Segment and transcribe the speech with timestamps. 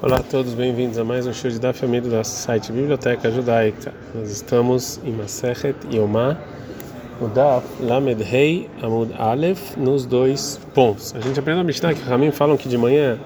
[0.00, 3.92] Olá a todos, bem-vindos a mais um show de da família do site Biblioteca Judaica.
[4.14, 6.38] Nós estamos em Masechet Yomá,
[7.20, 11.12] no Daf Lamed Rei Amud Aleph, nos dois pontos.
[11.16, 13.18] A gente aprendeu a Mishnah que Ramin falam que de manhã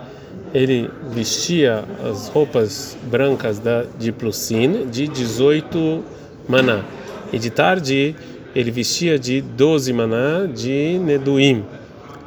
[0.54, 6.02] ele vestia as roupas brancas da Diplucin de 18
[6.48, 6.82] maná
[7.30, 8.16] e de tarde
[8.54, 11.66] ele vestia de 12 maná de Neduim,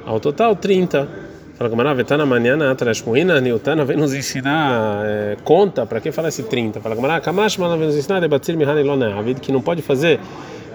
[0.06, 1.25] ao total 30.
[1.58, 6.44] Fala que Vetana Maniana Atrashmuina Newtana vem nos ensinar é, conta, para quem fala esse
[6.44, 6.82] 30?
[6.82, 10.20] Fala que Kamash Mana vem nos ensinar Debatir Lona Avid, que não pode fazer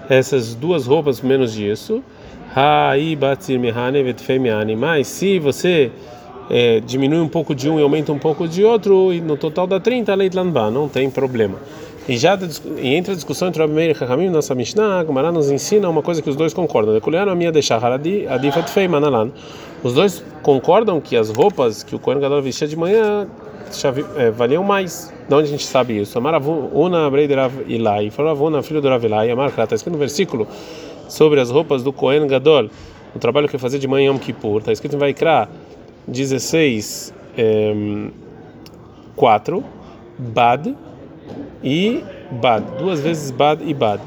[0.09, 2.01] essas duas roupas menos disso.
[2.55, 4.75] Hai Batir Mihani Vetfei Mihani.
[4.75, 5.91] Mas se você
[6.49, 9.67] é, diminui um pouco de um e aumenta um pouco de outro, e no total
[9.67, 11.59] dá 30, leit lanba, não tem problema.
[12.09, 12.35] E já
[12.77, 16.01] e entra a discussão entre o Meir e Hakamim, nossa Mishnah, Gumara nos ensina uma
[16.01, 16.95] coisa que os dois concordam.
[16.95, 19.29] a minha deixar Adifat Fei Manalan.
[19.83, 23.27] Os dois concordam que as roupas que o Kohen Gadol vestia de manhã
[24.15, 25.11] é, valiam mais.
[25.27, 26.17] De onde a gente sabe isso?
[26.17, 30.47] Amaravuna Breiderav Ilai, Faravuna, filho do Rav Ilai, Amarkra, está escrito no versículo
[31.07, 32.69] sobre as roupas do Kohen Gadol,
[33.15, 35.49] o trabalho que fazia de manhã em Yom Kippur, está escrito em Vaikra
[36.07, 37.73] 16, é,
[39.15, 39.63] 4,
[40.17, 40.75] Bad
[41.63, 44.01] e Bad, duas vezes Bad e Bad.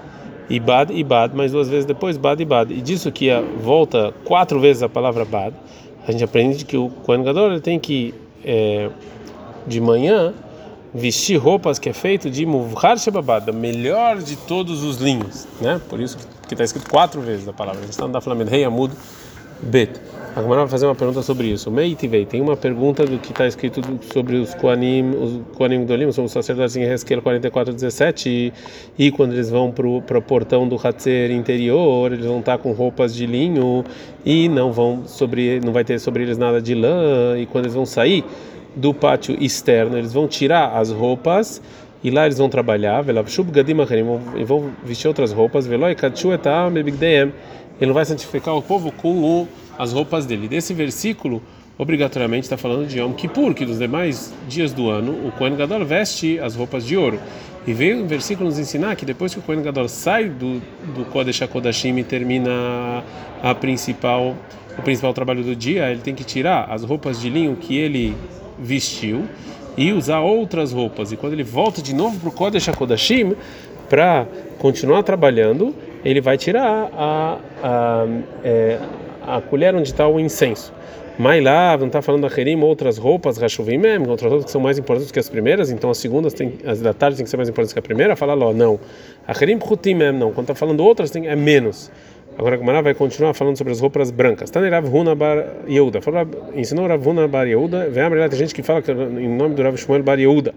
[0.49, 2.73] E Bad e Bad, mais duas vezes depois Bad e Bad.
[2.73, 5.55] E disso que a, volta quatro vezes a palavra Bad,
[6.07, 8.15] a gente aprende que o Kohen ele tem que
[8.45, 8.91] é,
[9.67, 10.35] de manhã
[10.95, 15.81] vestir roupas que é feito de Muvhar Shebabad, melhor de todos os linhos, né?
[15.89, 17.81] Por isso que está escrito quatro vezes a palavra.
[17.81, 18.95] A gente está no da Flamengo, Rei Amud
[19.61, 20.01] Bet.
[20.37, 21.71] A Gemara vai fazer uma pergunta sobre isso.
[21.71, 23.81] Meitivei, tem uma pergunta do que está escrito
[24.13, 28.53] sobre os Koanim, os Koanim Dolim, são os sacerdotes em Hezkel 44:17 e,
[28.99, 32.73] e quando eles vão para o portão do Hatzer interior, eles vão estar tá com
[32.73, 33.85] roupas de linho
[34.27, 37.75] e não vão sobre, não vai ter sobre eles nada de lã e quando eles
[37.77, 38.25] vão sair
[38.75, 41.63] do pátio externo, eles vão tirar as roupas
[42.03, 43.05] e lá eles vão trabalhar,
[44.37, 45.67] e vão vestir outras roupas,
[47.81, 49.49] ele não vai santificar o povo com o
[49.79, 50.49] as roupas dele.
[50.49, 51.43] Desse versículo,
[51.79, 55.85] obrigatoriamente está falando de Yom Kippur, que dos demais dias do ano o Kohen Gadol
[55.85, 57.19] veste as roupas de ouro.
[57.67, 60.61] E veio o versículo nos ensinar que depois que o Kohen Gadol sai do,
[60.95, 63.03] do Kodesh HaKodashim e termina
[63.43, 64.37] a principal,
[64.79, 68.15] o principal trabalho do dia, ele tem que tirar as roupas de linho que ele
[68.59, 69.25] vestiu
[69.77, 71.11] e usar outras roupas.
[71.11, 73.35] E quando ele volta de novo para o Kodesh HaKodashim
[73.89, 74.27] para
[74.59, 75.75] continuar trabalhando,
[76.05, 78.07] ele vai tirar a, a, a,
[78.45, 78.79] é,
[79.27, 80.73] a colher onde está o incenso.
[81.19, 84.79] Mailav, não está falando da Herim, outras roupas, Rachuvim mesmo, outras roupas que são mais
[84.79, 87.49] importantes que as primeiras, então as segundas, tem, as da tarde tem que ser mais
[87.49, 88.81] importantes que a primeira, fala lá, não.
[89.27, 90.33] A Herim Hutim mesmo, não.
[90.33, 91.91] Quando está falando outras, tem, é menos.
[92.37, 94.51] Agora a Gemara vai continuar falando sobre as roupas brancas.
[94.51, 96.01] Tani Rav Huna Bar Yehuda.
[96.57, 97.89] Ensinou Rav Huna Bar Yehuda.
[97.89, 100.53] Vem a tem gente que fala que em nome do Rav Shmuel Bar Yehuda.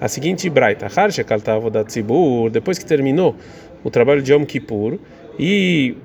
[0.00, 0.86] A seguinte Braita.
[0.86, 2.48] Harshe Kaltavo da Tzibur.
[2.48, 3.34] Depois que terminou
[3.82, 4.98] o trabalho de Yom Kippur
[5.36, 5.96] e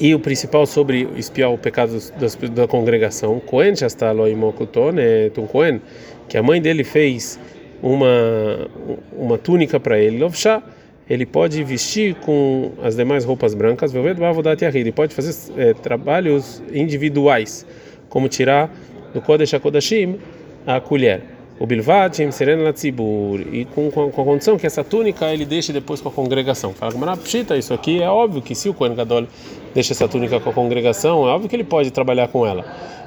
[0.00, 5.80] e o principal sobre espiar o pecado das, da congregação, Cohen Shastaloimokutone, Tum Cohen,
[6.28, 7.38] que a mãe dele fez
[7.82, 8.68] uma
[9.12, 10.62] uma túnica para ele, Lovshah,
[11.08, 17.66] ele pode vestir com as demais roupas brancas, ele pode fazer é, trabalhos individuais,
[18.08, 18.70] como tirar
[19.12, 20.18] do Kodesh HaKodashim
[20.66, 21.22] a colher
[21.60, 25.72] o bilvatim serena latzibur e com, com, com, a condição que essa túnica ele deixe
[25.72, 26.72] depois com a congregação.
[26.72, 29.26] Fala que pshita, isso aqui é óbvio que se o Kohen Gadol
[29.74, 32.64] deixa essa túnica com a congregação, é óbvio que ele pode trabalhar com ela.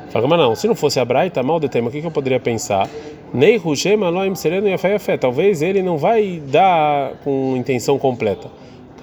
[0.10, 2.12] Fala mas não, se não fosse a Braita, mal de tema, o que, que eu
[2.12, 2.90] poderia pensar?
[3.34, 8.50] Nei Rushem Aloim Sereno e Fé, talvez ele não vai dar com intenção completa.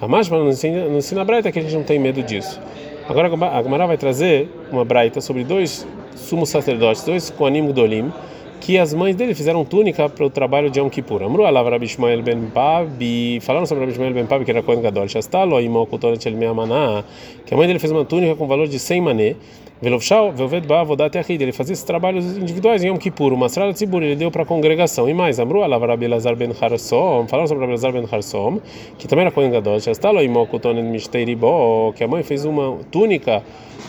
[0.07, 2.61] Mas não ensina, a Braita que a gente não tem medo disso.
[3.09, 5.85] Agora a Gamara vai trazer uma Braita sobre dois
[6.15, 8.13] sumos sacerdotes, dois Koanim Dolim
[8.59, 11.23] que as mães dele fizeram túnica para o trabalho de Yom Kippur.
[11.23, 14.81] Amru alav Rabi Shmuel ben Pabi, falaram sobre Rabi Shmuel ben Pabi, que era Kohen
[14.81, 17.03] Gadol, Shastalo, Imo Kutoret El Meamaná,
[17.45, 19.35] que a mãe dele fez uma túnica com valor de 100 mané,
[19.81, 23.73] Velovshal, Velvet Ba, Vodat Yahid, ele fazia esses trabalhos individuais em Yom Kippur, o Masral
[23.73, 25.09] Tzibur, ele deu para a congregação.
[25.09, 28.59] E mais, Amru alav Rabi Lazar ben Harsom, falaram sobre Rabi Lazar ben Harsom,
[28.97, 33.41] que também era Kohen Gadol, Shastalo, Imo Kutoret Mishteiribo, que a mãe fez uma túnica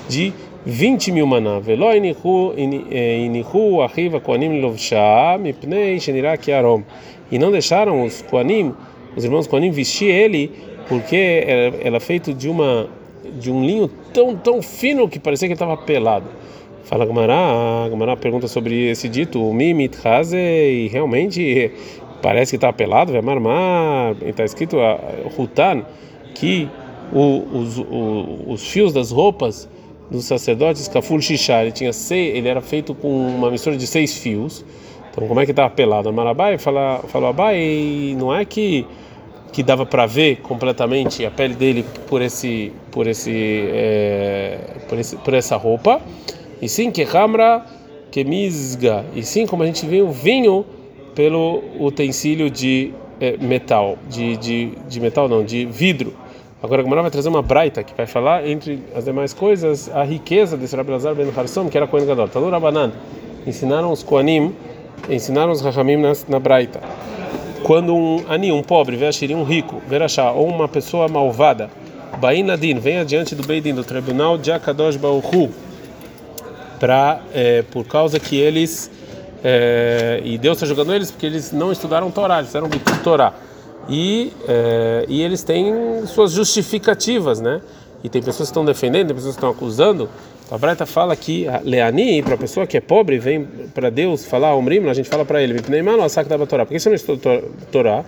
[0.08, 0.32] de
[0.66, 1.58] 20 mil maná.
[1.58, 4.60] Veló inihu eh, arriva koanim
[6.40, 6.82] kiarom.
[7.30, 8.74] E não deixaram os koanim,
[9.16, 10.50] os irmãos koanim vestir ele,
[10.88, 11.44] porque
[11.82, 12.88] ela é feito de uma
[13.38, 16.26] de um linho tão tão fino que parecia que ele estava pelado.
[16.84, 19.96] Fala Gamará, Gamará pergunta sobre esse dito, o mimit
[20.34, 21.70] e realmente
[22.20, 24.98] parece que está pelado, vai marmar, está escrito a
[25.36, 25.84] Rutan
[26.34, 26.68] que
[27.12, 29.68] o, os, o, os fios das roupas
[30.10, 34.16] dos sacerdotes, Kafur Shishar, ele tinha seis, ele era feito com uma mistura de seis
[34.16, 34.64] fios.
[35.10, 36.12] Então, como é que estava pelado?
[36.12, 38.86] Marabai fala, falou Abai, não é que
[39.52, 44.58] que dava para ver completamente a pele dele por esse por esse, é,
[44.88, 46.00] por, esse por essa roupa
[46.62, 47.64] e sim que ramra
[48.10, 50.64] que misga e sim como a gente vê o vinho
[51.14, 56.14] pelo utensílio de é, metal de, de, de metal não de vidro
[56.62, 60.56] agora como vai trazer uma braita que vai falar entre as demais coisas a riqueza
[60.56, 62.92] desse Rabbi Lazar ben Harsom que era Kohen Gadol Tanur Rabanan
[63.46, 64.54] ensinaram os Koanim
[65.08, 66.80] ensinaram os Rahamim na, na braita
[67.62, 71.70] quando um ani, um pobre, Veashiri, um rico, Verachá, ou uma pessoa malvada,
[72.18, 75.50] Bain Ladin, vem adiante do Beidin, do tribunal de Akadosh Baruchu,
[76.78, 78.90] para, é, por causa que eles,
[79.44, 82.68] é, e Deus está jogando eles porque eles não estudaram Torá, eles eram
[83.04, 83.32] Torá.
[83.90, 87.60] E, é, e eles têm suas justificativas, né?
[88.02, 90.08] E tem pessoas que estão defendendo, tem pessoas que estão acusando,
[90.50, 94.56] a Braita fala que Leani, para a pessoa que é pobre, vem para Deus falar,
[94.56, 95.54] Omrim, a gente fala para ele,
[96.48, 96.66] Torá.
[96.66, 98.04] Por que você não estudou Torá?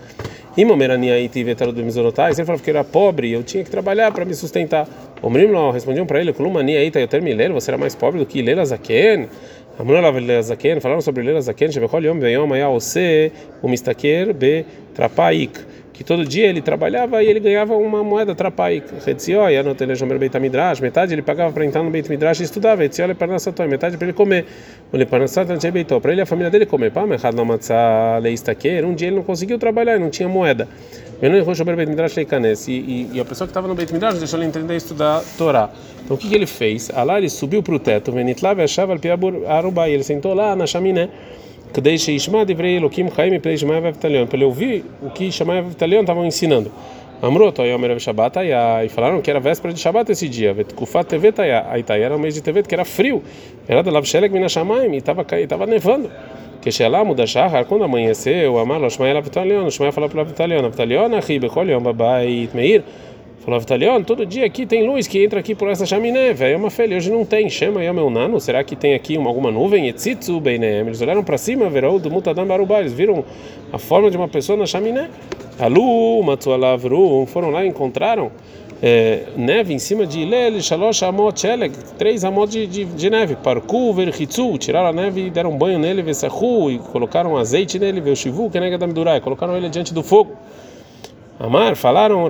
[0.57, 4.89] E ele falou que era pobre, eu tinha que trabalhar para me sustentar.
[5.23, 8.65] Omrim respondiam para ele, Kulumani Aita Yoter Milel, você era mais pobre do que Lela
[8.65, 9.29] Zaken.
[9.77, 13.33] Falaram sobre Lela Zaken, Shevechol Yom Beyom Ayaose,
[13.63, 14.65] o Mistaker Be
[14.95, 15.59] Trapaik
[15.93, 18.83] que todo dia ele trabalhava e ele ganhava uma moeda trapai.
[20.81, 22.83] Metade ele pagava para entrar no Beit Midrash e estudava.
[22.83, 24.47] Metade para ele comer.
[24.91, 26.93] Para ele a família dele comer.
[28.85, 30.67] Um dia ele não conseguiu trabalhar, não tinha moeda.
[31.21, 35.23] E, e, e a pessoa que estava no Beit Midrash deixou ele entender e estudar
[35.37, 35.71] Torá.
[36.05, 36.91] Então o que, que ele fez?
[36.95, 38.13] Alá ele subiu para o teto.
[38.19, 41.09] Ele sentou lá na chaminé.
[41.73, 44.27] Kdei Sheishma Divrei Elokim Chaim Pei Shemai Vavtalion.
[44.27, 46.71] Para ele ouvir o que Shemai Vavtalion estavam ensinando.
[47.23, 48.39] Amrot, Yomer Shabbat,
[48.85, 50.53] e falaram que era véspera de Shabbat esse dia.
[50.53, 53.23] Vetkufat Tevet, aí era o mês de Tevet, que era frio.
[53.69, 56.11] Era da Lavshelek Minashamayim, e estava nevando.
[56.61, 61.71] Que Shelah Mudashahar, quando amanheceu, Amar Loshmai Lavtalion, Shmai falou para Lavtalion, Lavtalion, Achi, Bechol
[61.71, 62.51] Yom Babait
[63.45, 66.55] Falou Vitalion, todo dia aqui tem luz que entra aqui por essa chaminé, velho.
[66.55, 67.51] É uma fé, hoje não tem.
[67.51, 68.41] Chama aí meu nano.
[68.41, 69.89] Será que tem aqui uma, alguma nuvem?
[69.89, 70.87] Etzitzu beinem.
[70.87, 72.79] Eles olharam para cima, verão do mutadam barubá.
[72.79, 73.25] Eles viram
[73.73, 75.11] a forma de uma pessoa na chaminé.
[75.59, 78.31] Alu, matzualavru, foram lá e encontraram
[78.81, 83.35] é, neve em cima de Ilel, Shalosh, Amot, Sheleg, três amot de, de, de neve.
[83.35, 88.49] Parku, Verhitzu, tiraram a neve e deram banho nele, Vesahu, e colocaram azeite nele, Veshivu,
[88.51, 90.37] Kenega Midurai, colocaram ele diante do fogo.
[91.43, 92.29] Amar, falaram,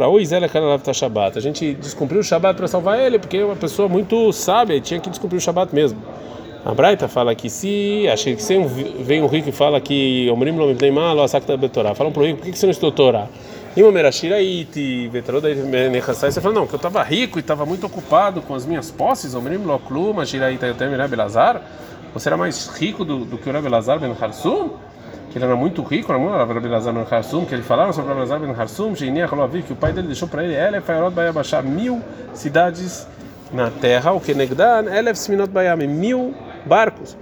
[1.37, 4.81] A gente descumpriu o Shabat para salvar ele, porque é uma pessoa muito sábia e
[4.81, 6.01] tinha que descumprir o Shabat mesmo.
[6.65, 8.57] A Braita fala que se achei que se
[9.01, 11.95] vem um rico e fala que Omrim lo mipnei mal, lo asakta betorá.
[11.95, 13.27] Falam pro rico, por que você não estudou Torá?
[13.77, 17.41] E uma merashira iti, vetarou da nechassai, você fala, não, que eu estava rico e
[17.41, 21.61] estava muito ocupado com as minhas posses, Omrim lo kluma, shiraita yotem Belazar.
[22.15, 24.71] Você era mais rico do, do que o Belazar ben Harsum?
[25.33, 26.13] Que ele era muito rico,
[27.11, 30.45] Harsum, que ele falava sobre Rabbi Lazar ben Harsum, que o pai dele deixou para
[30.45, 32.03] ele, ele vai baixar mil
[32.35, 33.09] cidades
[33.51, 36.35] na terra, o que Negdan, Elef Sminot Bayam, mil
[36.67, 37.17] barcos.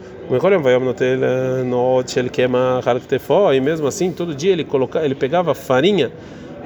[3.54, 6.10] E mesmo assim, todo dia ele colocava, ele pegava farinha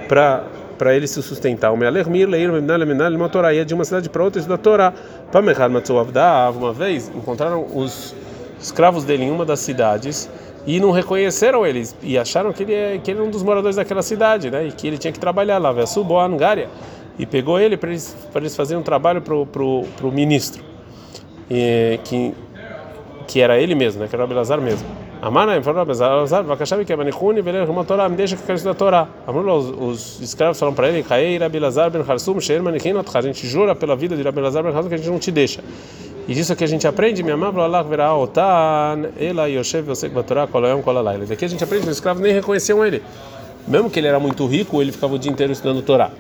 [0.09, 0.45] para
[0.77, 1.73] para ele se sustentar.
[1.73, 4.93] O Mealer Mir Leir Memnal uma Torá ia de uma cidade para outra estudar Torá.
[5.31, 8.13] Para Mechad Matsuavda, uma vez encontraram os
[8.61, 10.29] escravos dele em uma das cidades
[10.67, 13.77] e não reconheceram eles e acharam que ele, é, que ele era um dos moradores
[13.77, 14.67] daquela cidade, né?
[14.67, 16.69] E que ele tinha que trabalhar lá, Vessubo Angária,
[17.19, 20.63] e pegou ele para eles, eles fazerem um trabalho pro, pro, pro ministro,
[21.51, 22.35] e, que
[23.27, 24.09] que era ele mesmo, né?
[24.09, 24.87] Que era o Belazar mesmo.
[25.21, 28.75] Amara, falou Belazar, Vakashavi que é Beleza, uma Torá, me deixa que eu quero estudar
[28.75, 29.09] Torá.
[29.27, 33.47] Amor, os, os escravos falaram para ele, Kaei, Belazar ben Harsum, Sheir Manikin, a gente
[33.47, 35.63] jura pela vida de Belazar ben Harsum que a gente não te deixa.
[36.27, 40.47] E disso que a gente aprende, minha mãe Allah verá otan, ela yoshev yosek batorá
[40.47, 41.19] kolayom kolalai.
[41.19, 43.03] Daqui a gente aprende os escravos nem reconheciam ele.
[43.69, 46.11] Mesmo que ele era muito rico, ele ficava o dia inteiro estudando Torá.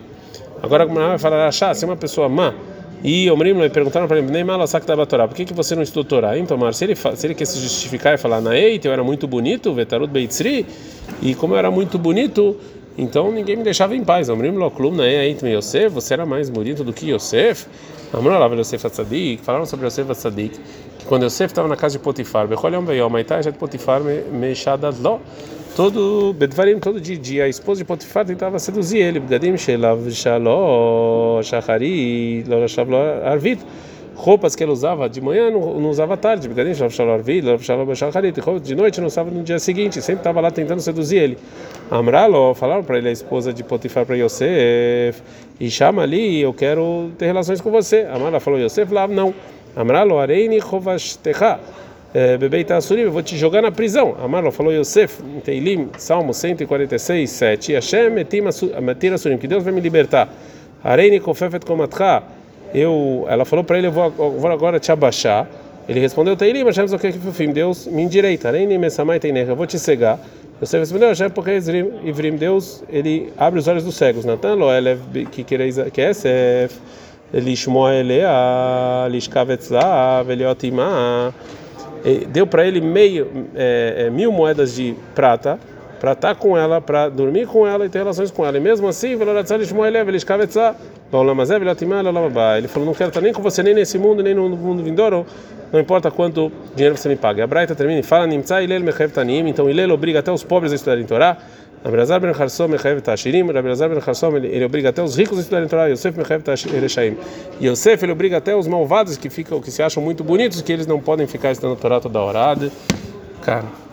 [0.62, 2.54] Agora, como vai falar, achar, se uma pessoa má,
[3.02, 5.74] e Omrim me perguntaram para ele, nem mal sac da Torá, por que, que você
[5.74, 6.38] não estudou Torá?
[6.38, 9.04] Então, Mar, se ele, se ele quer se justificar e falar, na Eita, eu era
[9.04, 10.66] muito bonito, Vetarut Beitzri,
[11.20, 12.56] e como eu era muito bonito,
[12.96, 14.28] então ninguém me deixava em paz.
[14.28, 17.66] Omrim Loklum, na Eita, Yosef, você era mais bonito do que Yosef?
[18.12, 20.56] Amrullah Yosef Atzadik, falaram sobre Yosef Atzadik,
[20.98, 25.20] que quando Yosef estava na casa de Potifar, Becholham Beyom, Aitai de Potifar, Meshadad Lo,
[25.74, 32.44] todo, Bedvarim, todo dia, a esposa de Potifar tentava seduzir ele, Begadim Shelav Shalo, Shachari,
[32.46, 32.88] Lorashav
[33.24, 33.60] Arvit,
[34.14, 39.42] roupas que ele usava de manhã não, não usava tarde, de noite não usava no
[39.42, 41.38] dia seguinte, sempre estava lá tentando seduzir ele.
[41.90, 45.22] Amralo, falaram para ele a esposa de Potifar para Yosef,
[45.60, 48.06] e chama ali, eu quero ter relações com você.
[48.10, 49.34] Amrala falou, Yosef lá, não.
[49.76, 51.60] Amralo, areini chovashtecha.
[52.38, 54.14] Bebei Tassurim, eu vou te jogar na prisão.
[54.22, 57.72] Amarlo falou Yosef, Teilim, Salmo 146, 7.
[57.72, 58.44] Hashem metim
[59.18, 60.28] Surim, que Deus vai me libertar.
[60.84, 62.22] Areini kofefet komatcha
[62.74, 65.46] eu, ela falou para ele, eu vou, eu vou, agora te abaixar.
[65.88, 69.66] Ele respondeu, Teirim, o Zokekifufim, é Deus me endireita, nem Reinim Esamai Teinecha, eu vou
[69.66, 70.18] te cegar.
[70.60, 71.50] Você respondeu, já é porque
[72.04, 74.24] Ivrim, Deus, ele abre os olhos dos cegos.
[74.24, 75.00] Natan Loelev,
[75.30, 76.78] que quereis, que é Sef,
[77.32, 81.34] Lishmo Elea, Lishkavetzav, Eliotimah.
[82.30, 85.58] Deu para ele meio, é, é, mil moedas de prata,
[85.98, 88.56] para estar tá com ela, para dormir com ela e ter relações com ela.
[88.56, 90.76] E mesmo assim, Velaratzalishmo Elev, Lishkavetzav,
[92.58, 95.26] ele falou: Não quero estar nem com você, nem nesse mundo, nem no mundo vindouro,
[95.72, 97.44] não importa quanto dinheiro você me paga.
[97.44, 101.36] A Braita termina e fala: Então, Ilel obriga até os pobres a estudarem Torá.
[101.84, 105.68] Rabelazar ben Harsom mechayev tashirim, Rabelazar ben Harsom ele obriga até os ricos a estudarem
[105.68, 107.16] Torá, Yosef mechayev tashirim.
[107.60, 110.86] Yosef ele obriga até os malvados que ficam, que se acham muito bonitos, que eles
[110.86, 112.56] não podem ficar estudando Torá toda hora.
[113.42, 113.84] Cara.